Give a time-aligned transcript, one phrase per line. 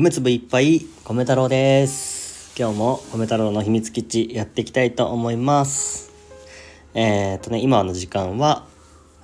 [0.00, 2.54] 米粒いっぱい米太郎です。
[2.58, 6.10] 今日も米太郎の秘密基地やっていきたいと思います。
[6.94, 8.64] えー、っとね今の時間は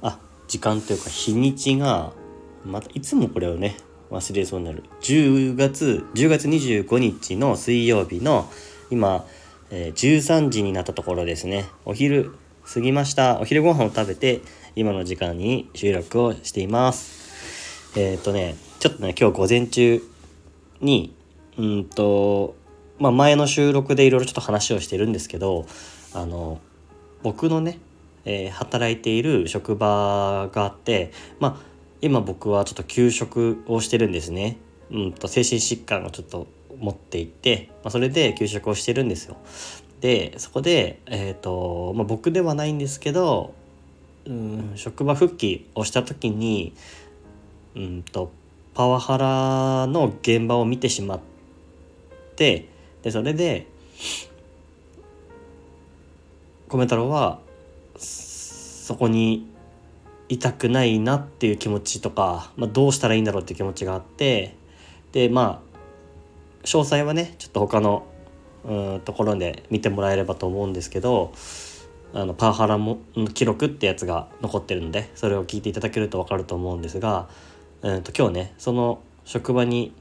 [0.02, 2.12] あ時間というか日にちが
[2.62, 3.79] またいつもこれをね
[4.11, 4.84] 忘れそうになる。
[5.01, 8.47] 10月10月25日の水曜日の
[8.91, 9.24] 今、
[9.70, 11.65] えー、13時になったところですね。
[11.87, 12.34] お昼
[12.70, 13.41] 過ぎました。
[13.41, 14.43] お昼ご飯を食べて
[14.74, 17.95] 今の時間に収録をしています。
[17.98, 20.02] えー、っとねちょっとね今日午前中
[20.80, 21.15] に
[21.59, 22.55] うんと
[22.98, 25.67] まあ前の収録でいろいろちょっと話をしてるんですけど
[26.12, 26.61] あの
[27.23, 27.79] 僕のね、
[28.25, 34.59] えー、働いている職場があってまあ今僕はちょっと休職をしてるんですね。
[34.91, 36.47] うんと精神疾患をちょっと
[36.79, 39.37] 持っていて、まあ、それで休職をしてるんですよ。
[40.01, 43.55] でそこで、えーとまあ、僕ではないんですけど、
[44.27, 46.75] うん、職場復帰をした時に
[47.75, 48.31] うんと
[48.77, 51.20] パワハラの現場を見てしまっ
[52.36, 52.69] て
[53.02, 53.66] でそれで
[56.69, 57.38] 米太郎は
[57.97, 59.47] そこに
[60.28, 64.56] いたくないなっていう気持ちとか、まあ、どうしたらいいんだろうっていう気持ちがあって
[65.12, 68.06] でまあ詳細はねちょっと他の
[68.66, 71.32] うところで見てもらえればと思うんですけど
[72.12, 72.98] あのパワハラも
[73.32, 77.28] 記録ってやつが残ってるのでそれを聞いていただけると分かると思うんですが
[77.87, 79.92] えーと、今日ねその職場に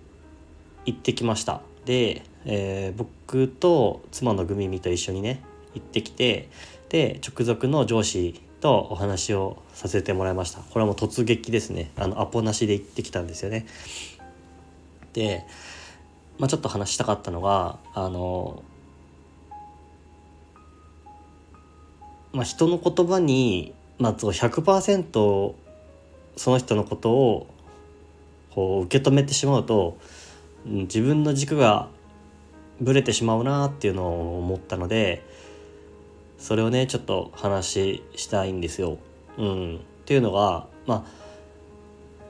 [0.86, 1.61] 行ってきました。
[1.86, 5.44] で、えー、僕と妻のグミミと一緒にね
[5.75, 6.50] 行ってきて
[6.89, 10.61] で直属の上司とお話をさせてもらいました。
[10.61, 11.92] これはもう突撃ですね。
[11.95, 13.67] あのアポなしで行ってきたんですよね。
[15.14, 15.45] で、
[16.39, 18.64] まあ、ちょっと話したかったのがあの
[22.33, 25.53] まあ人の言葉にまあ100%
[26.36, 27.47] その人のことを
[28.56, 29.98] こう受け止めてしまうと
[30.66, 31.89] 自分の軸が
[32.80, 35.23] ぶれてしまうなっていうのを思ったので
[36.38, 38.98] それをねちょっと話したいんですよ。
[39.38, 41.04] うん、っていうのがまあ、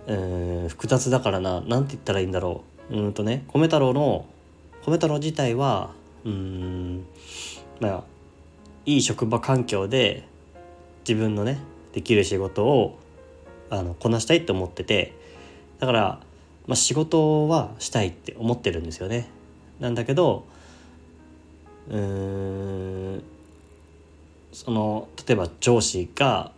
[0.07, 1.61] えー、複雑だからな。
[1.61, 2.97] 何て言ったらいいんだろう。
[2.97, 4.25] うんとね米太郎の
[4.85, 5.91] 米太郎自体は
[6.23, 7.05] うん
[7.79, 8.03] まあ
[8.85, 10.27] いい職場環境で
[11.07, 11.59] 自分のね
[11.93, 12.97] できる仕事を
[13.69, 15.13] あのこなしたいって思ってて
[15.79, 16.19] だから、
[16.67, 19.29] まあ、仕事はしたいって思ってるんですよね。
[19.79, 20.45] なんだけど
[21.89, 23.23] うん
[24.51, 26.51] その例えば上司が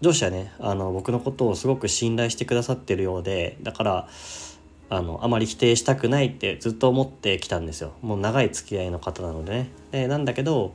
[0.00, 4.08] 上司はねあの僕のことをすごく信頼してくださってるようでだから
[4.90, 9.70] あのあまり否定したくないってずっと思ってきたんですよもう長い付き合いの方なのでね。
[9.92, 10.74] でなんだけど、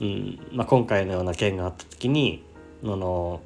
[0.00, 2.42] うんまあ、今回のような件があった時に
[2.82, 3.40] あの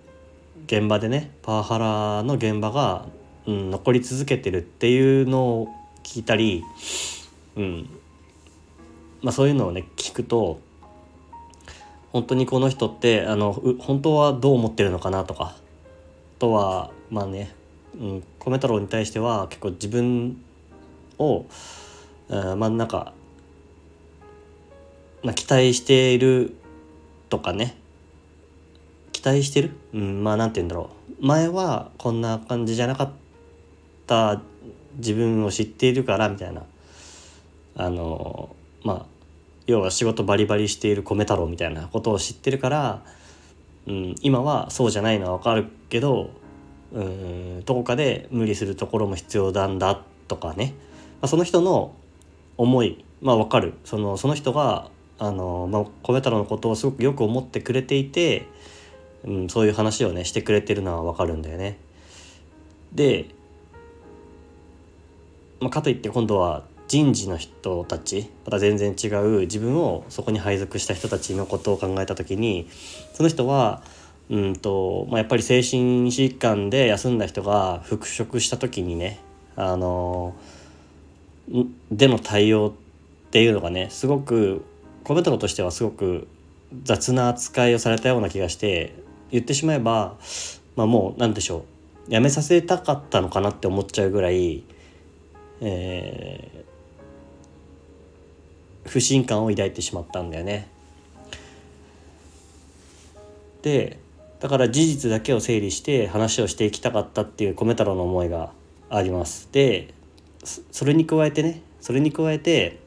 [0.66, 3.06] 現場でねパワハラの現場が
[3.46, 5.68] うん、残り続けてるっていうのを
[6.02, 6.62] 聞いたり、
[7.56, 7.90] うん。
[9.22, 10.60] まあ、そういうのをね聞くと
[12.12, 15.56] 本当にこの人ってあの本当はどう思ってるのかなとかあ
[16.38, 17.52] とはまあね、
[18.00, 20.42] うん、米太郎に対しては結構自分
[21.18, 21.44] を、
[22.28, 23.12] うん、まあなんか、
[25.22, 26.54] まあ、期待している
[27.28, 27.76] とかね
[29.12, 30.90] 期待してる、うん、まあなんて言うんだろ
[31.20, 31.26] う。
[31.26, 33.12] 前はこんな感じじゃなかった。
[34.10, 34.42] った
[34.96, 36.64] 自分を知っているからみたいな。
[37.76, 39.06] あのまあ
[39.66, 43.02] 要は仕事バリバリしている米太郎みたいなことを知ってるから、
[43.86, 46.30] うん、今はそうじゃないのは分かるけど
[46.92, 50.74] うんどこかで無理するところも必要なんだとかね、
[51.22, 51.94] まあ、その人の
[52.56, 53.74] 思いまあ分かる。
[53.84, 58.48] そのその人があの、まあ、米太郎のことをすごくよく思ってくれていて、
[59.24, 61.78] うん、そういう話をねしてくれてるのは分かるんだよね。
[62.92, 63.26] で
[65.60, 72.68] まあ、かといって今度は人事の人たちまた全然違う自分をそこに配属した人たちのことを考えた時に
[73.12, 73.82] その人は
[74.28, 79.20] うんと、まあ、やっぱり精神疾患で休んだ人が復職した時にね
[79.54, 80.34] あの
[81.90, 82.72] での対応
[83.28, 84.64] っていうのがねすごく
[85.04, 86.28] コメントとしてはすごく
[86.84, 88.94] 雑な扱いをされたような気がして
[89.30, 90.16] 言ってしまえば、
[90.76, 91.64] まあ、もう何でしょ
[92.08, 94.64] うやめさせたかったのかなって思っちゃうぐらい
[95.60, 100.68] えー、不信感を抱いてしまったんだよね。
[103.62, 103.98] で
[104.40, 108.52] だから事実だけを整理して話をしていきたかったっていう米太郎の思いが
[108.88, 109.48] あります。
[109.52, 109.92] で
[110.70, 112.78] それに加えてねそれに加えて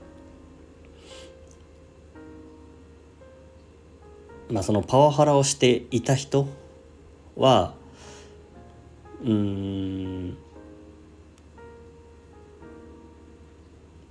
[4.50, 6.48] まあそのパワハラをしていた人
[7.36, 7.75] は
[9.24, 10.38] うん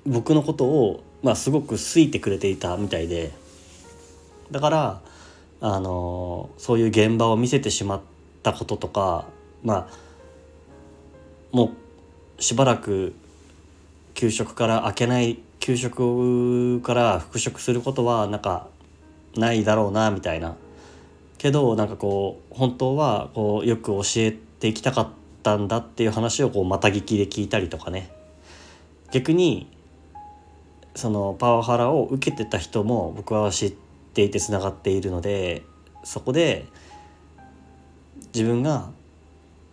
[0.07, 3.33] 僕のことを、まあ、すごく好いてくれていたみたいで
[4.51, 5.01] だから
[5.61, 8.01] あのそういう現場を見せてしまっ
[8.43, 9.27] たこととか
[9.63, 10.03] まあ
[11.53, 11.73] も
[12.39, 13.15] うしばらく
[14.15, 18.67] 給食から開けない給食から復職することはなんか
[19.37, 20.57] ないだろうなみたいな。
[21.39, 25.09] けどなんかこう本当はこうよく教えていきたかっ
[25.43, 28.11] たんだっていう話をこうまた聞きで聞いたりとかね。
[29.13, 29.69] 逆に
[30.95, 33.75] そのパワハラを受けてた人も僕は知っ
[34.15, 35.63] ていてつながっているので
[36.05, 36.67] そこで
[38.35, 38.91] 自分が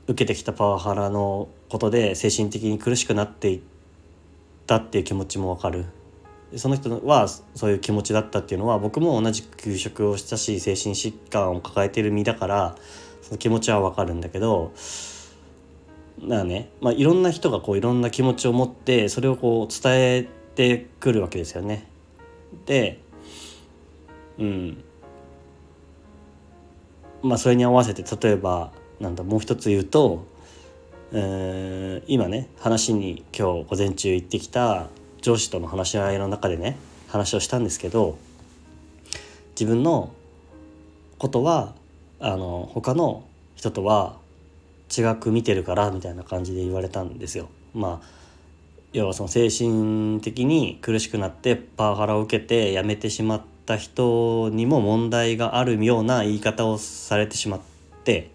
[0.08, 3.62] 受けてきたパワハラのことで精神的に苦しくなっていっ
[4.66, 5.86] たっていう気持ちもわかる。
[6.56, 12.76] その人はそういう気持ちだったっていうのは僕も同じ給食をしたし精神疾患を抱えてる身だから
[13.22, 14.72] その気持ちはわかるんだけど
[16.24, 21.88] だからね、まあ、いろんな人がこういろんな気持ちを持ってそれをこう伝えてくるわけですよね。
[22.66, 23.00] で
[24.38, 24.84] うん
[27.22, 30.26] まあそれに合わせて例えばなんだもう一つ言うと、
[31.12, 34.88] えー、今ね話に今日午前中行ってきた
[35.22, 38.18] 上司との話し合いの中でね話をしたんですけど
[39.52, 40.14] 自分の
[41.18, 41.74] ことは
[42.20, 43.26] あの他の
[43.56, 44.18] 人とは
[44.96, 47.50] 違く見てるからみたいな感じで言われたんですよ。
[47.74, 48.20] まあ
[48.92, 57.60] 要はその精神的に苦しくなってパワハラを受けて辞めてしまった人にも問題があるような言い方をされてしまっ
[58.04, 58.32] て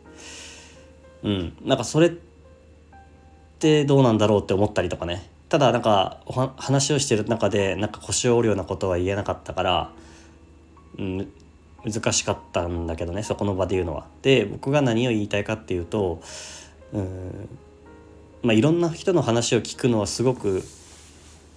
[1.24, 2.12] うんなんかそれっ
[3.58, 6.20] てどうなんだろうって思ったりとかねただなんか
[6.56, 9.90] 話をしてる中でなんか腰を折るようなことは言えなかったから、
[10.98, 11.32] うん、
[11.84, 14.06] 難しかったんだけどねそこの場で言うのは。
[14.22, 16.22] で僕が何を言いたいかっていうと、
[16.92, 17.48] うん
[18.44, 20.62] まあ、いろんな人の話を聞くのはすごく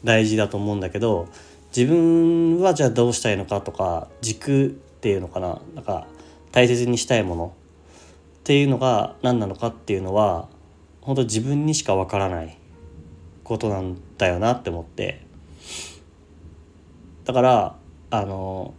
[0.04, 1.28] 大事だと思うんだけど
[1.75, 5.62] 自分はじゃあどうしたいのかとか軸っていうのかな。
[5.75, 6.07] なんか
[6.51, 7.54] 大切にしたいもの。
[8.39, 10.48] っていうのが何なのかっていうのは
[11.01, 12.57] 本当自分にしかわからない。
[13.44, 15.25] ことなんだよなって思って。
[17.25, 17.75] だから
[18.10, 18.74] あの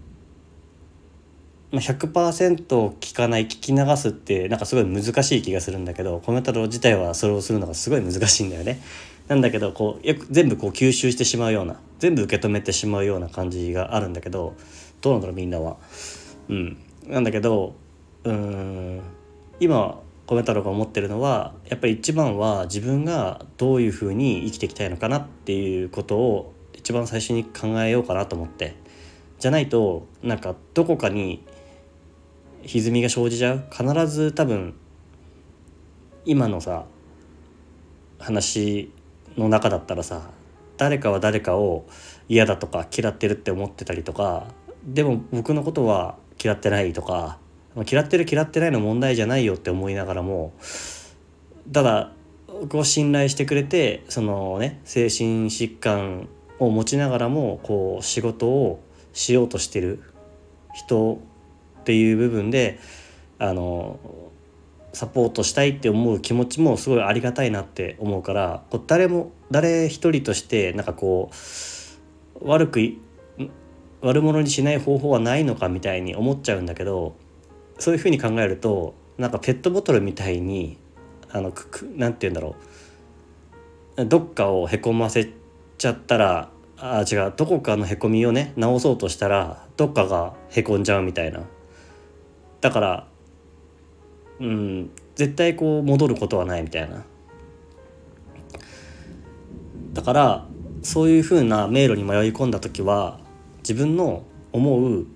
[1.72, 8.80] 100%聞かない聞き流すってなんかすごい難しい気がするんだけどコメント自体はそれをするのがすごい難しいんだよね。
[9.28, 14.54] なんだけどこうよく全部こう吸収してしまうような全部受け止めてしまうような感じがあるんだけど
[15.02, 15.76] どうなんだろうみんなは。
[16.48, 17.74] うん、なんだけど
[18.24, 19.02] うん
[19.60, 28.76] 今米太郎が思ってるのはやっぱり一番は自分がどういうふうに生きていきたいのかなっていうことを一番最初に考えようかなと思って
[29.38, 31.44] じゃないとなんかどこかに
[32.64, 33.64] 歪みが生じちゃう。
[33.70, 34.74] 必ず多分
[36.24, 36.84] 今のさ
[38.18, 38.92] 話
[39.36, 40.30] の中だったらさ
[40.76, 41.86] 誰かは誰かを
[42.28, 44.48] 嫌だとか嫌ってるって思ってたりとか
[44.84, 47.38] でも僕のことは嫌ってないとか
[47.90, 50.52] 嫌ってる嫌ってないの問題じゃないよって思いながらも
[51.72, 52.12] ただ
[52.46, 56.28] 僕を信頼してくれてそのね精神疾患
[56.58, 58.82] を持ちながらもこう仕事を
[59.12, 60.02] しようとしてる
[60.74, 61.20] 人
[61.80, 62.78] っていう部分で
[63.38, 63.98] あの
[64.92, 71.30] サポートしたいって思う気持ちもすごいありがたいなって思うからこう誰も誰一人としてなんかこ
[72.40, 72.80] う悪く
[74.00, 77.16] 悪者にしない方法はないのかみたいに思っちゃうんだけど
[77.78, 80.78] そういうふうに考えるとなんかペットボトルみたいに
[81.30, 81.52] あの
[81.96, 82.56] なんて言うんだろ
[83.96, 84.06] う。
[84.06, 85.28] どっかをへこませ
[85.76, 91.40] ちゃったらあ違うどこかのへこみをね直そうとしたらどっかがへこんじゃうみたいな。
[92.60, 93.08] だから
[94.40, 97.04] うん絶対こう戻ることはないみたいな
[99.92, 100.46] だから
[100.82, 103.18] そういうふうな迷路に迷い込んだ時は
[103.58, 104.22] 自分の
[104.52, 105.06] 思う、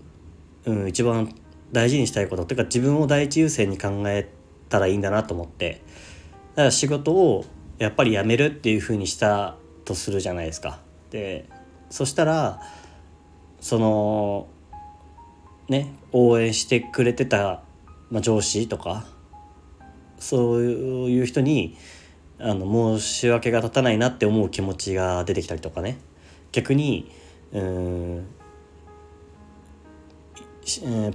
[0.64, 1.34] うん、一番
[1.70, 4.28] 大事にしたいことっていうか自分を第一優先に考え
[4.68, 5.82] たらいいんだなと思って
[6.54, 7.44] だから仕事を
[7.78, 10.80] やっぱり辞めるっていうふうにしたとするじゃないですか。
[11.10, 11.48] で
[11.90, 12.60] そしたら
[13.60, 14.46] その
[15.72, 17.62] ね応援してくれてた、
[18.10, 19.04] まあ、上司とか
[20.18, 21.76] そういう人に
[22.38, 25.98] あの申し訳が立たないなって思う気持ちが出てきたりとかね。
[26.52, 27.10] 逆に
[27.52, 28.26] うん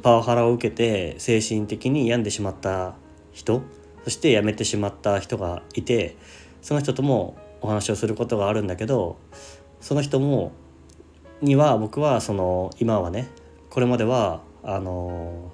[0.01, 2.95] パワハラを受けて精神的に病んでしまった
[3.31, 3.61] 人
[4.03, 6.17] そして辞めてしまった人がいて
[6.61, 9.17] その人ともお話をすることがあるんだけど
[9.79, 10.51] その人も
[11.41, 13.29] には僕はその今はね
[13.69, 15.49] これまではあの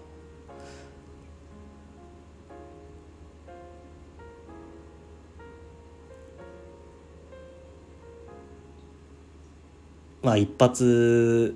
[10.23, 11.55] まあ一発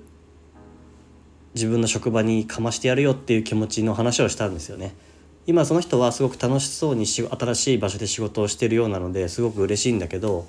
[1.54, 4.94] 自分の職場にかましてやるよっていう気持ちの話をしたんですよね。
[5.48, 10.46] 今その人はすごく楽しそうにし新しい場所で仕事をしてるようなのですごく嬉しいんだけど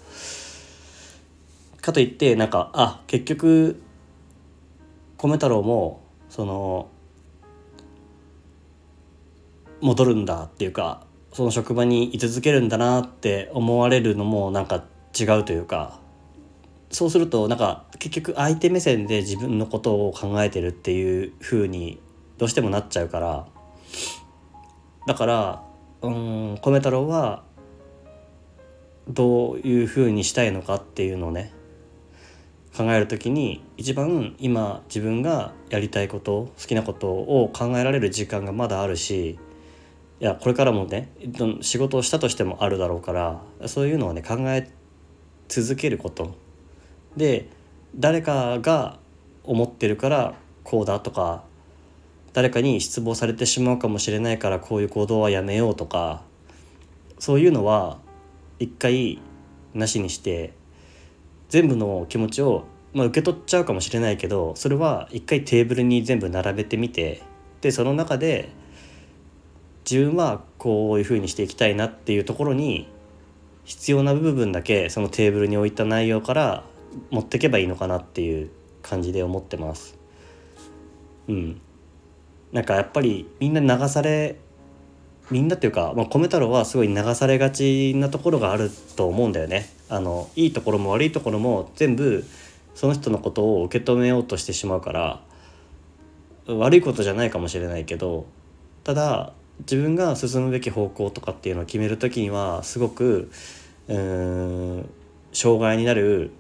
[1.82, 3.82] かといってなんかあ結局
[5.18, 6.90] 米太郎もその
[9.82, 14.84] 戻るんだっていうかその職場に居続けるんだなって思われるのもなんか
[15.20, 16.00] 違うというか
[16.92, 22.00] そうするとなんか結局相手目線で自分のことを考えてるっていう風に
[22.38, 23.48] どうしてもなっちゃうから
[25.06, 25.64] だから
[26.02, 27.44] うん米太郎は
[29.08, 31.54] どういう風にしたいのかっていうのをね
[32.76, 39.38] 考える時に一番今自分がやりたいこと好きなことを考えられる時間がまだあるし
[40.22, 41.12] いやこれからもね
[41.62, 44.70] 仕事をしたとしてもあるだろうからそういうのをね考え
[45.48, 46.36] 続けること。
[47.16, 47.48] で
[47.96, 49.00] 誰かが
[49.44, 51.44] 思ってるからこうだとか
[52.34, 56.22] 誰かに失望されてしまうかもしれないからこういう行動はやめようとか
[57.18, 57.98] そういうのは
[58.60, 59.20] 一回
[59.74, 60.54] なしにして
[61.50, 67.24] 全部の気持ちを、まあ、受け取っちゃうかもしれないけどそれは一回テーブルに全部並べてみて
[67.62, 68.50] でその中で
[69.90, 72.88] 自分はこういうふうにしていきたいなっていうところに
[73.64, 76.64] 必要な部分だけそのテーブルに置いた内容から
[77.10, 78.52] 持ってけばいいのかなっていう
[78.84, 79.98] 感じで思ってます。
[81.28, 81.62] うん、
[82.52, 84.38] なんかやっぱりみんな流され
[85.32, 89.70] みんなっていうか、まあ、米太郎はすごい流されがちなところがあると思うんだよね。
[89.90, 92.26] あのいいところも悪いところも全部
[92.76, 95.22] その人のことを受け止めようとしてしまうから
[96.48, 98.26] 悪いことじゃないかもしれないけど
[98.84, 103.32] ただ自分が進むべき方向とかっていうのを決める時にはすごく
[103.88, 104.90] うん
[105.34, 106.32] 障害になる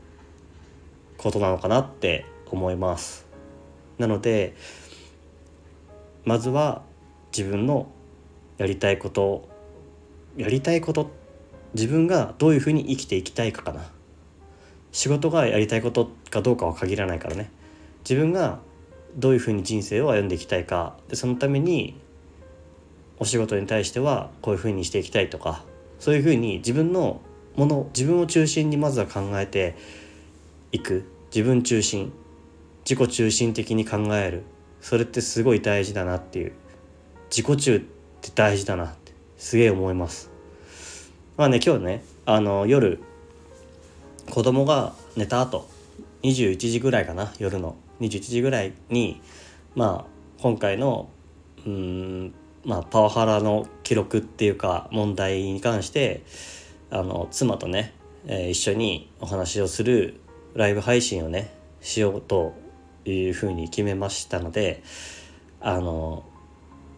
[1.18, 3.28] ことなのかなって思います。
[3.98, 4.56] なので
[6.26, 6.84] まずは
[7.36, 7.88] 自分の
[8.58, 9.48] やりたいこと
[10.38, 11.12] やりたいこと
[11.74, 13.82] 自分がどういうふうに生きていきたいかかな
[14.92, 17.52] 仕事がやりたいことかどうかは限らないからね
[18.02, 18.60] 自分が
[19.16, 22.00] どういうふうに人生を歩んでいきたいかでそのために
[23.20, 25.64] お仕事に対してはこういうふうにしていきたいとか
[26.00, 27.22] そういうふうに自分の
[27.56, 29.76] もの自分を中心にまずは考えて
[30.72, 31.04] いく。
[31.34, 32.12] 自分中心
[32.90, 34.44] 自己中心的に考える。
[34.82, 36.54] それってすごい大事だなっていう。
[37.30, 40.32] 自己中って大事だなってすげえ思います。
[41.38, 43.00] まあね今日ねあの夜
[44.30, 45.68] 子供が寝た後
[46.24, 47.76] 21時ぐらいかな夜の。
[48.00, 49.22] 21時ぐらいに
[49.76, 51.10] まあ今回の
[51.66, 52.34] うん
[52.70, 56.22] まあパワハラの記録っていうか問題に関して
[56.92, 57.96] あの妻とね、
[58.28, 60.22] えー、一緒にお話をする
[60.54, 62.54] ライブ配信をねしようと
[63.06, 64.84] いうふうに決めましたので
[65.60, 66.24] あの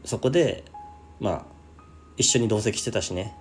[0.03, 0.65] そこで
[1.21, 1.45] まあ
[2.17, 3.37] 一緒に同席してたしね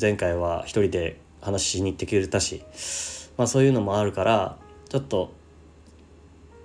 [0.00, 2.62] 前回は一人で話しに行ってくれたし、
[3.36, 4.58] まあ、そういうのもあるから
[4.88, 5.32] ちょっと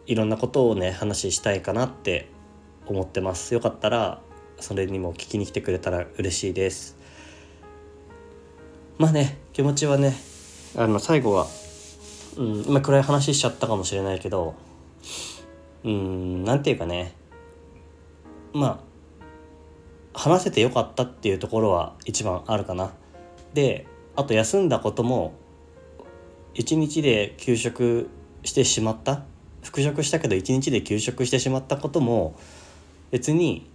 [0.05, 2.29] いろんなことをね話したいかなって
[2.85, 3.55] 思ってます。
[3.55, 4.21] よかったら
[4.59, 6.97] それにも聞きに来てくれたら嬉しいです。
[8.97, 10.15] まあね気持ちはね
[10.75, 11.47] あの最後は
[12.37, 14.55] うん今暗い話しちゃったかもしれないけど
[15.83, 17.13] うんなんていうかね
[18.53, 18.83] ま
[20.15, 22.91] あ話せてよかったっていうところは一番あるかな。
[23.53, 23.85] で
[24.15, 25.33] あと休んだことも
[26.55, 28.09] 一日で休職
[28.43, 29.23] してしまった。
[29.61, 32.39] 復職したけど一日で休職してしまったことも
[33.11, 33.69] 別に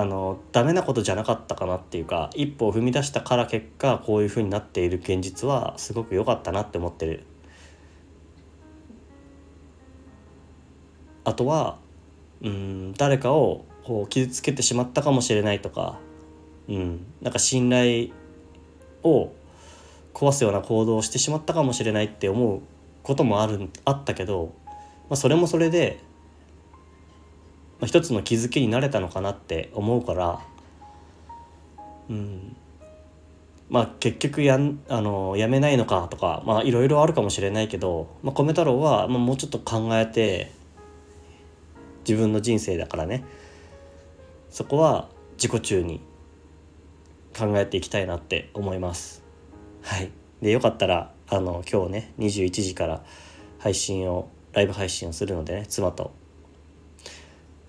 [0.00, 7.24] あのダメなことじゃなかったかなっていうか一歩を踏み出したから結果こういうふうになっている現実はすごく良かったなって思ってる。
[11.24, 11.78] あとは
[12.42, 15.98] うん誰かをこう傷つけてしまったかもしれないとか、
[16.68, 18.08] うん、なんか信頼
[19.02, 19.30] を
[20.12, 22.60] 壊すような行動をしてしまったかもしれないって思う
[23.02, 24.52] こともあるあったけど、
[25.08, 26.00] まあ、それもそれで
[27.84, 30.40] まあ、一つの気づきになれたのかなって思うから
[32.08, 32.56] うん。
[33.68, 40.50] まあ結局やんあのやめないのかとかまあいろいろあるかもしれないけど、まあ、米太郎は、もうちょっと考えて
[42.08, 43.22] 自分の人生だからね。
[44.48, 46.00] そこは自己中に
[47.36, 49.22] 考えていきたいなって思います。
[49.82, 50.10] はい、
[50.40, 53.04] でよかったらあの今日ね21時から
[53.58, 56.23] 配信をライブ配信をするのでね妻と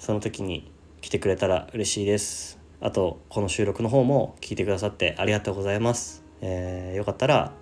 [0.05, 0.71] その時に
[1.01, 2.59] 来てくれたら嬉しいです。
[2.79, 7.53] あとこの収録の方も聞いてくださってありがとうございます、えー、よかったら、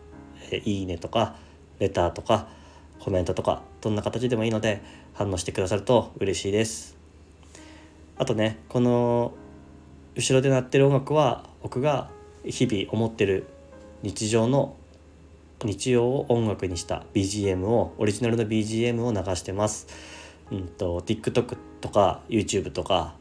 [0.51, 1.37] えー、いいねとか
[1.79, 2.49] レターとか
[2.99, 4.81] コメントとかどんな形でもいいので
[5.13, 6.97] 反応してくださると嬉しいです。
[8.17, 9.31] あとねこの
[10.17, 12.09] 後ろで鳴ってる音楽は僕が
[12.43, 13.47] 日々思ってる
[14.01, 14.75] 日常の
[15.63, 19.87] 日常を音楽にした BGM をオリジナルの BGM を流してます。
[20.53, 23.15] うんと TikTok とか YouTube とか、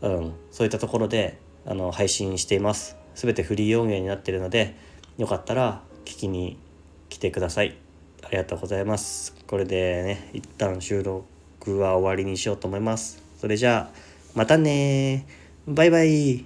[0.00, 2.96] うん、そういったところであの配信しています。
[3.16, 4.76] 全てフリー音源になっているので
[5.18, 6.56] よかったら聞きに
[7.08, 7.76] 来てください。
[8.22, 9.34] ありがとうございます。
[9.48, 13.22] これでね一旦収録は終わりにしようと思います。
[13.40, 13.96] それじゃあ
[14.34, 15.26] またね
[15.66, 16.44] バイバイ